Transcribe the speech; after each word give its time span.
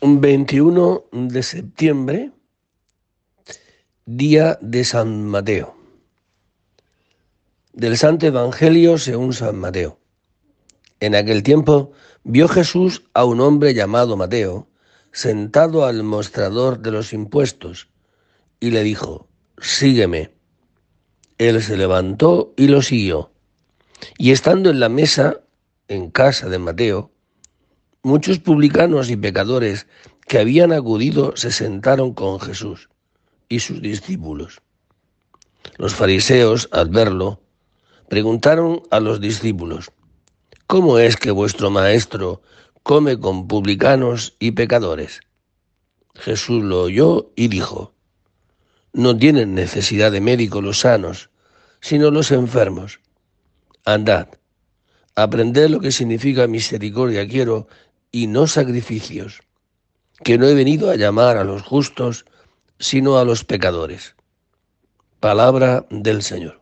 Un 0.00 0.20
21 0.20 1.06
de 1.10 1.42
septiembre, 1.42 2.30
día 4.06 4.56
de 4.62 4.84
San 4.84 5.24
Mateo. 5.24 5.74
Del 7.72 7.96
Santo 7.96 8.26
Evangelio 8.26 8.98
según 8.98 9.32
San 9.32 9.56
Mateo. 9.58 9.98
En 11.00 11.16
aquel 11.16 11.42
tiempo 11.42 11.90
vio 12.22 12.46
Jesús 12.46 13.02
a 13.12 13.24
un 13.24 13.40
hombre 13.40 13.74
llamado 13.74 14.16
Mateo 14.16 14.68
sentado 15.10 15.84
al 15.84 16.04
mostrador 16.04 16.78
de 16.78 16.92
los 16.92 17.12
impuestos 17.12 17.88
y 18.60 18.70
le 18.70 18.84
dijo, 18.84 19.26
sígueme. 19.60 20.30
Él 21.38 21.60
se 21.60 21.76
levantó 21.76 22.54
y 22.56 22.68
lo 22.68 22.82
siguió. 22.82 23.32
Y 24.16 24.30
estando 24.30 24.70
en 24.70 24.78
la 24.78 24.88
mesa, 24.88 25.40
en 25.88 26.12
casa 26.12 26.48
de 26.48 26.60
Mateo, 26.60 27.10
Muchos 28.02 28.38
publicanos 28.38 29.10
y 29.10 29.16
pecadores 29.16 29.88
que 30.28 30.38
habían 30.38 30.72
acudido 30.72 31.36
se 31.36 31.50
sentaron 31.50 32.14
con 32.14 32.38
Jesús 32.38 32.88
y 33.48 33.58
sus 33.58 33.82
discípulos. 33.82 34.60
Los 35.78 35.94
fariseos, 35.94 36.68
al 36.70 36.90
verlo, 36.90 37.40
preguntaron 38.08 38.82
a 38.90 39.00
los 39.00 39.20
discípulos, 39.20 39.90
¿cómo 40.68 40.98
es 40.98 41.16
que 41.16 41.32
vuestro 41.32 41.70
maestro 41.70 42.40
come 42.84 43.18
con 43.18 43.48
publicanos 43.48 44.36
y 44.38 44.52
pecadores? 44.52 45.20
Jesús 46.14 46.62
lo 46.62 46.82
oyó 46.82 47.32
y 47.34 47.48
dijo, 47.48 47.94
no 48.92 49.16
tienen 49.16 49.54
necesidad 49.54 50.12
de 50.12 50.20
médico 50.20 50.60
los 50.60 50.80
sanos, 50.80 51.30
sino 51.80 52.10
los 52.10 52.30
enfermos. 52.30 53.00
Andad, 53.84 54.28
aprended 55.14 55.68
lo 55.68 55.80
que 55.80 55.92
significa 55.92 56.46
misericordia 56.46 57.26
quiero 57.26 57.68
y 58.12 58.26
no 58.26 58.46
sacrificios, 58.46 59.42
que 60.24 60.38
no 60.38 60.46
he 60.46 60.54
venido 60.54 60.90
a 60.90 60.96
llamar 60.96 61.36
a 61.36 61.44
los 61.44 61.62
justos, 61.62 62.24
sino 62.78 63.18
a 63.18 63.24
los 63.24 63.44
pecadores. 63.44 64.14
Palabra 65.20 65.86
del 65.90 66.22
Señor. 66.22 66.60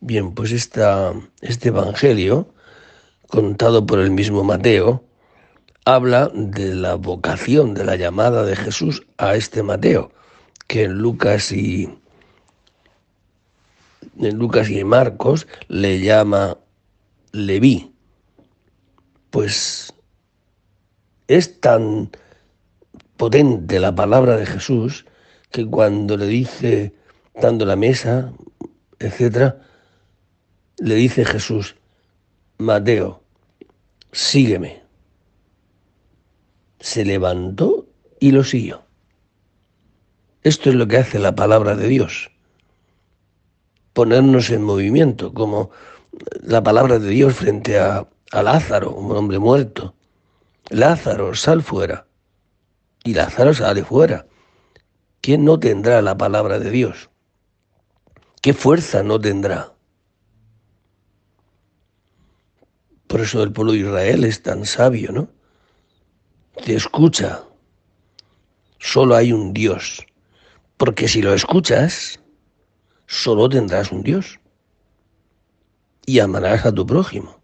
Bien, 0.00 0.32
pues 0.32 0.52
esta, 0.52 1.12
este 1.40 1.68
Evangelio, 1.68 2.52
contado 3.28 3.84
por 3.84 3.98
el 3.98 4.10
mismo 4.10 4.44
Mateo, 4.44 5.04
habla 5.84 6.30
de 6.34 6.74
la 6.74 6.94
vocación, 6.94 7.74
de 7.74 7.84
la 7.84 7.96
llamada 7.96 8.44
de 8.44 8.56
Jesús 8.56 9.02
a 9.18 9.34
este 9.34 9.62
Mateo, 9.62 10.12
que 10.66 10.84
en 10.84 10.98
Lucas 10.98 11.52
y 11.52 11.88
en 14.18 14.36
Lucas 14.36 14.70
y 14.70 14.84
Marcos 14.84 15.46
le 15.68 16.00
llama 16.00 16.58
Leví, 17.32 17.89
pues 19.30 19.92
es 21.28 21.60
tan 21.60 22.10
potente 23.16 23.78
la 23.78 23.94
palabra 23.94 24.36
de 24.36 24.46
Jesús 24.46 25.06
que 25.50 25.66
cuando 25.66 26.16
le 26.16 26.26
dice, 26.26 26.94
dando 27.34 27.64
la 27.64 27.76
mesa, 27.76 28.32
etcétera, 28.98 29.60
le 30.78 30.94
dice 30.94 31.24
Jesús, 31.24 31.76
Mateo, 32.58 33.22
sígueme. 34.12 34.82
Se 36.78 37.04
levantó 37.04 37.86
y 38.18 38.32
lo 38.32 38.44
siguió. 38.44 38.82
Esto 40.42 40.70
es 40.70 40.76
lo 40.76 40.88
que 40.88 40.98
hace 40.98 41.18
la 41.18 41.34
palabra 41.34 41.76
de 41.76 41.88
Dios. 41.88 42.30
Ponernos 43.92 44.50
en 44.50 44.62
movimiento, 44.62 45.34
como 45.34 45.70
la 46.42 46.62
palabra 46.62 46.98
de 46.98 47.10
Dios 47.10 47.34
frente 47.34 47.78
a 47.78 48.08
a 48.30 48.42
Lázaro, 48.42 48.92
un 48.92 49.16
hombre 49.16 49.38
muerto. 49.38 49.94
Lázaro, 50.68 51.34
sal 51.34 51.62
fuera. 51.62 52.06
Y 53.04 53.14
Lázaro 53.14 53.54
sale 53.54 53.84
fuera. 53.84 54.26
¿Quién 55.20 55.44
no 55.44 55.58
tendrá 55.58 56.00
la 56.00 56.16
palabra 56.16 56.58
de 56.58 56.70
Dios? 56.70 57.10
¿Qué 58.40 58.54
fuerza 58.54 59.02
no 59.02 59.20
tendrá? 59.20 59.74
Por 63.06 63.20
eso 63.20 63.42
el 63.42 63.52
pueblo 63.52 63.72
de 63.72 63.80
Israel 63.80 64.24
es 64.24 64.42
tan 64.42 64.64
sabio, 64.64 65.10
¿no? 65.12 65.28
Te 66.64 66.76
escucha. 66.76 67.42
Solo 68.78 69.16
hay 69.16 69.32
un 69.32 69.52
Dios. 69.52 70.06
Porque 70.76 71.08
si 71.08 71.20
lo 71.20 71.34
escuchas, 71.34 72.20
solo 73.06 73.48
tendrás 73.48 73.90
un 73.90 74.02
Dios. 74.02 74.38
Y 76.06 76.20
amarás 76.20 76.64
a 76.64 76.72
tu 76.72 76.86
prójimo. 76.86 77.39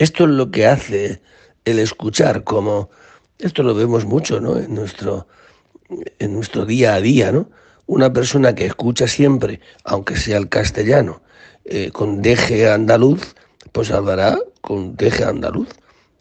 Esto 0.00 0.24
es 0.24 0.30
lo 0.30 0.50
que 0.50 0.66
hace 0.66 1.20
el 1.66 1.78
escuchar, 1.78 2.42
como 2.42 2.88
esto 3.38 3.62
lo 3.62 3.74
vemos 3.74 4.06
mucho 4.06 4.40
¿no? 4.40 4.56
en, 4.56 4.74
nuestro, 4.74 5.26
en 6.18 6.32
nuestro 6.32 6.64
día 6.64 6.94
a 6.94 7.02
día, 7.02 7.30
¿no? 7.32 7.50
Una 7.84 8.10
persona 8.10 8.54
que 8.54 8.64
escucha 8.64 9.06
siempre, 9.06 9.60
aunque 9.84 10.16
sea 10.16 10.38
el 10.38 10.48
castellano, 10.48 11.20
eh, 11.66 11.90
con 11.92 12.22
deje 12.22 12.70
andaluz, 12.70 13.34
pues 13.72 13.90
hablará 13.90 14.38
con 14.62 14.96
deje 14.96 15.22
andaluz. 15.22 15.68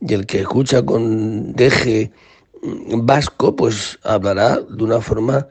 Y 0.00 0.12
el 0.14 0.26
que 0.26 0.40
escucha 0.40 0.84
con 0.84 1.52
deje 1.52 2.10
mm, 2.62 3.06
vasco, 3.06 3.54
pues 3.54 4.00
hablará 4.02 4.58
de 4.58 4.82
una 4.82 5.00
forma 5.00 5.46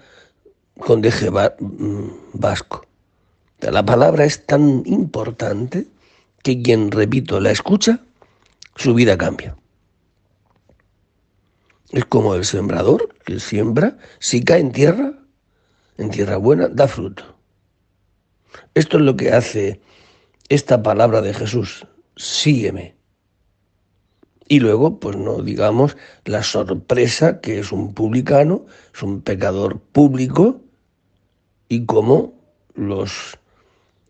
con 0.80 1.00
deje 1.00 1.32
mm, 1.32 2.10
vasco. 2.34 2.86
La 3.62 3.86
palabra 3.86 4.26
es 4.26 4.46
tan 4.46 4.84
importante 4.86 5.88
que 6.44 6.62
quien, 6.62 6.92
repito, 6.92 7.40
la 7.40 7.52
escucha, 7.52 8.02
su 8.78 8.94
vida 8.94 9.18
cambia. 9.18 9.56
Es 11.92 12.06
como 12.06 12.36
el 12.36 12.46
sembrador 12.46 13.10
que 13.26 13.40
siembra, 13.40 13.98
si 14.20 14.44
cae 14.44 14.60
en 14.60 14.72
tierra, 14.72 15.14
en 15.98 16.10
tierra 16.10 16.38
buena, 16.38 16.68
da 16.68 16.88
fruto. 16.88 17.24
Esto 18.74 18.98
es 18.98 19.04
lo 19.04 19.16
que 19.16 19.32
hace 19.32 19.82
esta 20.50 20.82
palabra 20.84 21.22
de 21.22 21.34
Jesús, 21.34 21.86
sígueme. 22.16 22.96
Y 24.48 24.60
luego, 24.60 25.00
pues 25.00 25.18
no 25.18 25.42
digamos 25.42 25.98
la 26.24 26.44
sorpresa 26.44 27.42
que 27.42 27.60
es 27.60 27.72
un 27.72 27.94
publicano, 27.94 28.66
es 28.94 29.04
un 29.04 29.22
pecador 29.22 29.80
público, 29.80 30.62
y 31.70 31.86
cómo 31.86 32.34
los, 32.76 33.38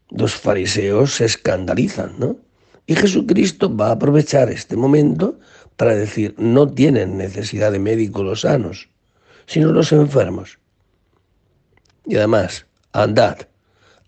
los 0.09 0.35
fariseos 0.35 1.16
se 1.16 1.25
escandalizan, 1.25 2.19
¿no? 2.19 2.38
Y 2.88 2.96
Jesucristo 2.96 3.75
va 3.75 3.90
a 3.90 3.92
aprovechar 3.92 4.50
este 4.50 4.78
momento 4.78 5.40
para 5.75 5.94
decir, 5.94 6.34
no 6.38 6.68
tienen 6.68 7.18
necesidad 7.18 7.72
de 7.72 7.80
médicos 7.80 8.25
los 8.25 8.42
sanos, 8.42 8.90
sino 9.46 9.72
los 9.72 9.92
enfermos. 9.92 10.58
Y 12.06 12.16
además, 12.16 12.66
andad, 12.94 13.38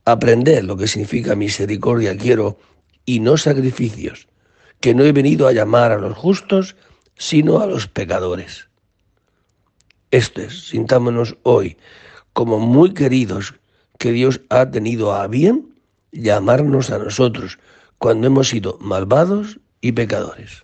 aprended 0.05 0.63
lo 0.63 0.77
que 0.77 0.87
significa 0.87 1.35
misericordia 1.35 2.17
quiero 2.17 2.57
y 3.05 3.19
no 3.19 3.37
sacrificios, 3.37 4.27
que 4.79 4.95
no 4.95 5.03
he 5.03 5.11
venido 5.11 5.47
a 5.47 5.51
llamar 5.51 5.91
a 5.91 5.97
los 5.97 6.17
justos, 6.17 6.77
sino 7.17 7.59
a 7.59 7.67
los 7.67 7.87
pecadores. 7.87 8.69
Esto 10.09 10.41
es, 10.41 10.69
sintámonos 10.69 11.37
hoy 11.43 11.77
como 12.31 12.59
muy 12.59 12.93
queridos 12.93 13.55
que 13.97 14.13
Dios 14.13 14.41
ha 14.49 14.71
tenido 14.71 15.13
a 15.13 15.27
bien 15.27 15.75
llamarnos 16.11 16.89
a 16.89 16.97
nosotros, 16.97 17.59
cuando 17.99 18.27
hemos 18.27 18.49
sido 18.49 18.77
malvados 18.81 19.59
y 19.81 19.91
pecadores. 19.91 20.63